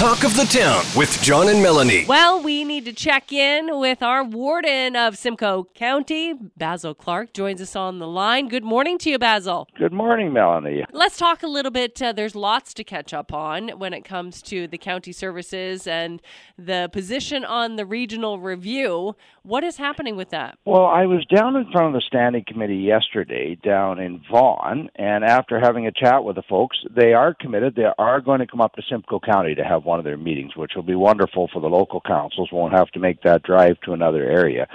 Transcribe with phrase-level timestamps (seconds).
[0.00, 2.06] Talk of the Town with John and Melanie.
[2.06, 7.60] Well, we need to check in with our warden of Simcoe County, Basil Clark, joins
[7.60, 8.48] us on the line.
[8.48, 9.68] Good morning to you, Basil.
[9.76, 10.86] Good morning, Melanie.
[10.90, 12.00] Let's talk a little bit.
[12.00, 16.22] Uh, there's lots to catch up on when it comes to the county services and
[16.56, 19.16] the position on the regional review.
[19.42, 20.58] What is happening with that?
[20.64, 25.24] Well, I was down in front of the standing committee yesterday down in Vaughan, and
[25.24, 27.74] after having a chat with the folks, they are committed.
[27.74, 30.54] They are going to come up to Simcoe County to have one of their meetings,
[30.56, 32.48] which will be wonderful for the local councils.
[32.52, 34.68] Won't have to make that drive to another area.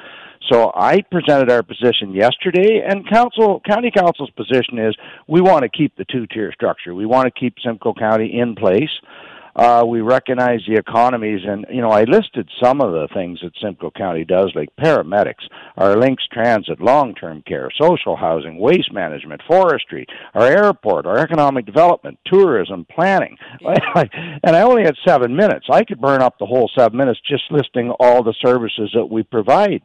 [0.51, 4.93] So I presented our position yesterday, and council, county council's position is
[5.27, 6.93] we want to keep the two-tier structure.
[6.93, 8.91] We want to keep Simcoe County in place
[9.55, 13.53] uh, we recognize the economies, and you know, I listed some of the things that
[13.61, 15.47] Simcoe County does, like paramedics,
[15.77, 22.19] our LINX transit, long-term care, social housing, waste management, forestry, our airport, our economic development,
[22.25, 23.37] tourism, planning.
[24.43, 25.67] and I only had seven minutes.
[25.71, 29.23] I could burn up the whole seven minutes just listing all the services that we
[29.23, 29.81] provide.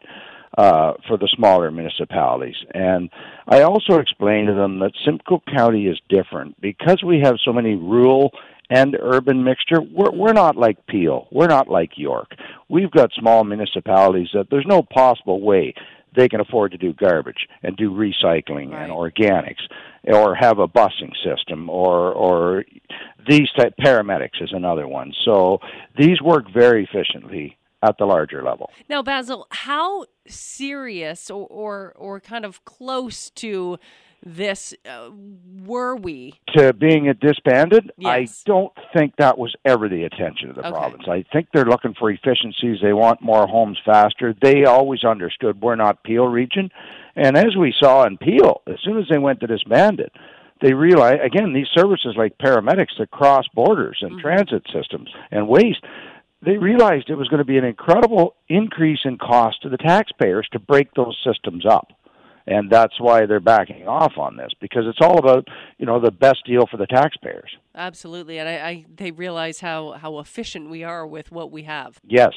[0.58, 2.56] Uh, for the smaller municipalities.
[2.74, 3.08] And
[3.46, 7.76] I also explained to them that Simcoe County is different because we have so many
[7.76, 8.32] rural
[8.70, 9.80] and urban mixture.
[9.82, 11.26] We're, we're not like Peel.
[11.30, 12.30] We're not like York.
[12.68, 15.74] We've got small municipalities that there's no possible way
[16.16, 18.84] they can afford to do garbage and do recycling right.
[18.84, 19.62] and organics
[20.04, 22.64] or have a busing system or or
[23.28, 25.12] these type paramedics is another one.
[25.24, 25.58] So
[25.98, 28.70] these work very efficiently at the larger level.
[28.88, 33.78] Now, Basil, how serious or or, or kind of close to
[34.24, 35.10] this uh,
[35.64, 38.08] were we to being a disbanded yes.
[38.08, 40.70] i don't think that was ever the intention of the okay.
[40.70, 45.60] province i think they're looking for efficiencies they want more homes faster they always understood
[45.60, 46.70] we're not peel region
[47.16, 50.10] and as we saw in peel as soon as they went to disbanded
[50.60, 54.20] they realized again these services like paramedics that cross borders and mm-hmm.
[54.20, 55.84] transit systems and waste
[56.42, 60.48] they realized it was going to be an incredible increase in cost to the taxpayers
[60.52, 61.88] to break those systems up
[62.50, 65.46] and that's why they're backing off on this because it's all about
[65.78, 67.56] you know the best deal for the taxpayers.
[67.74, 72.00] Absolutely, and I, I, they realize how how efficient we are with what we have.
[72.04, 72.32] Yes.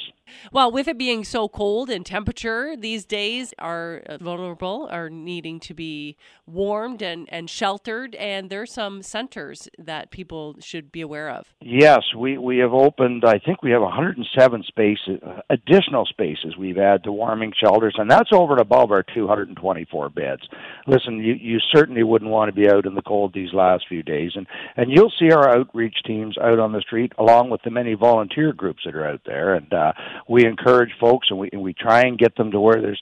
[0.51, 5.59] Well, with it being so cold and temperature these days are uh, vulnerable, are needing
[5.61, 11.29] to be warmed and, and sheltered, and there's some centers that people should be aware
[11.29, 11.53] of.
[11.61, 16.77] Yes, we, we have opened, I think we have 107 spaces, uh, additional spaces we've
[16.77, 20.41] added to warming shelters, and that's over and above our 224 beds.
[20.87, 24.03] Listen, you, you certainly wouldn't want to be out in the cold these last few
[24.03, 27.71] days, and, and you'll see our outreach teams out on the street along with the
[27.71, 29.93] many volunteer groups that are out there, and uh,
[30.27, 33.01] we encourage folks and we and we try and get them to where there's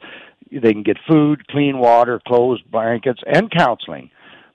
[0.51, 4.09] they can get food, clean water, clothes, blankets, and counseling.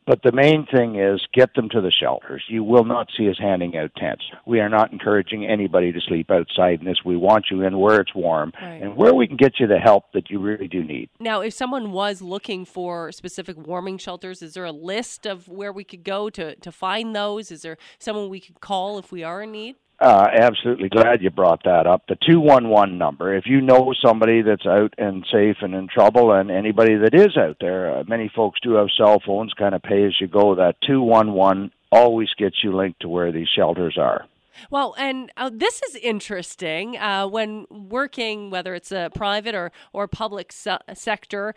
[0.07, 2.45] But the main thing is get them to the shelters.
[2.49, 4.23] You will not see us handing out tents.
[4.47, 6.99] We are not encouraging anybody to sleep outside in this.
[7.05, 8.83] We want you in where it's warm right.
[8.83, 11.11] and where we can get you the help that you really do need.
[11.19, 15.73] Now, if someone was looking for specific warming shelters, is there a list of where
[15.73, 17.51] we could go to, to find those?
[17.51, 19.75] Is there someone we could call if we are in need?
[19.99, 22.03] Uh, absolutely glad you brought that up.
[22.07, 23.35] The 211 number.
[23.35, 27.37] If you know somebody that's out and safe and in trouble, and anybody that is
[27.37, 30.55] out there, uh, many folks do have cell phones, kind of pay as you go.
[30.55, 34.27] That 211 always gets you linked to where these shelters are.
[34.71, 36.99] Well, and uh, this is interesting.
[36.99, 41.55] Uh, when working, whether it's a private or, or public se- sector,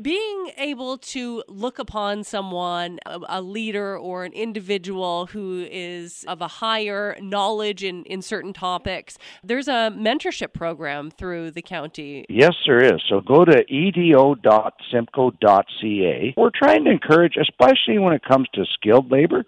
[0.00, 6.40] being able to look upon someone, a, a, leader or an individual who is of
[6.40, 12.24] a higher knowledge in, in certain topics, there's a mentorship program through the county.
[12.28, 13.00] Yes, there is.
[13.08, 16.34] So go to edo.simcoe.ca.
[16.36, 19.44] We're trying to encourage, especially when it comes to skilled labor.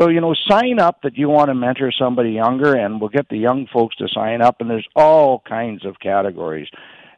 [0.00, 3.28] So, you know, sign up that you want to mentor somebody younger, and we'll get
[3.28, 6.68] the young folks to sign up, and there's all kinds of categories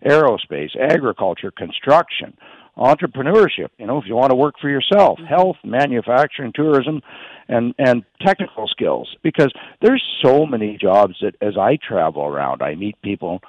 [0.04, 2.36] aerospace, agriculture, construction
[2.76, 3.70] entrepreneurship.
[3.78, 5.26] You know, if you want to work for yourself, mm-hmm.
[5.26, 7.00] health, manufacturing, tourism,
[7.48, 9.08] and and technical skills.
[9.22, 13.40] Because there's so many jobs that as I travel around, I meet people.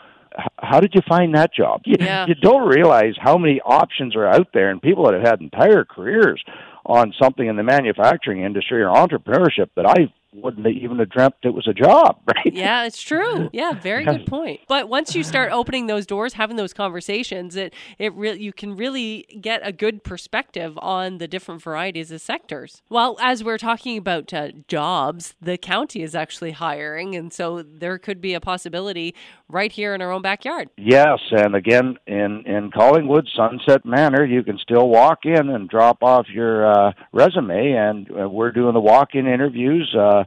[0.58, 1.82] How did you find that job?
[1.86, 2.28] You, yeah.
[2.28, 5.84] you don't realize how many options are out there, and people that have had entire
[5.84, 6.44] careers
[6.86, 11.36] on something in the manufacturing industry or entrepreneurship that I wouldn't they even have dreamt
[11.44, 12.54] it was a job, right?
[12.54, 13.50] Yeah, it's true.
[13.54, 14.62] Yeah, very good point.
[14.68, 18.76] But once you start opening those doors, having those conversations, it it really you can
[18.76, 22.82] really get a good perspective on the different varieties of sectors.
[22.90, 27.98] Well, as we're talking about uh, jobs, the county is actually hiring, and so there
[27.98, 29.16] could be a possibility
[29.50, 30.70] right here in our own backyard.
[30.78, 36.04] Yes, and again in in Collingwood, Sunset Manor, you can still walk in and drop
[36.04, 39.94] off your uh, resume, and uh, we're doing the walk-in interviews.
[39.98, 40.24] Uh,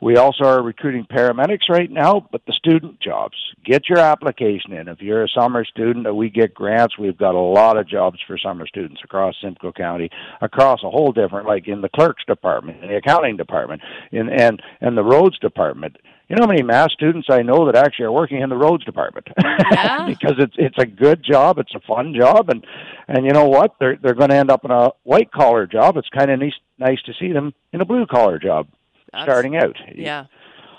[0.00, 3.36] We also are recruiting paramedics right now, but the student jobs.
[3.64, 4.88] Get your application in.
[4.88, 6.96] If you're a summer student, we get grants.
[6.98, 10.10] We've got a lot of jobs for summer students across Simcoe County,
[10.40, 14.62] across a whole different, like in the clerks department, in the accounting department, in and
[14.80, 15.98] and the roads department.
[16.28, 18.84] You know how many math students I know that actually are working in the roads
[18.84, 19.26] department
[19.72, 20.06] Yeah.
[20.06, 22.64] because it's it's a good job, it's a fun job, and
[23.06, 23.74] and you know what?
[23.80, 25.98] They're they're going to end up in a white collar job.
[25.98, 28.66] It's kind of nice nice to see them in a blue collar job
[29.22, 29.76] starting out.
[29.94, 30.26] Yeah,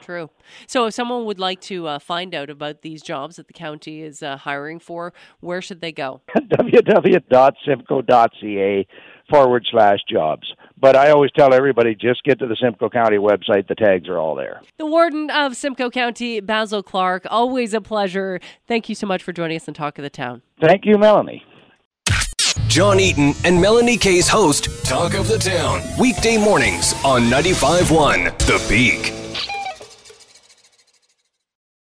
[0.01, 0.29] true.
[0.67, 4.01] So, if someone would like to uh, find out about these jobs that the county
[4.01, 6.21] is uh, hiring for, where should they go?
[6.35, 8.87] www.simcoe.ca
[9.29, 10.51] forward slash jobs.
[10.77, 13.67] But I always tell everybody just get to the Simcoe County website.
[13.67, 14.61] The tags are all there.
[14.77, 17.25] The warden of Simcoe County, Basil Clark.
[17.29, 18.39] Always a pleasure.
[18.67, 20.41] Thank you so much for joining us and Talk of the Town.
[20.59, 21.45] Thank you, Melanie.
[22.67, 28.65] John Eaton and Melanie Kay's host, Talk of the Town, weekday mornings on 95.1 The
[28.69, 29.20] Peak.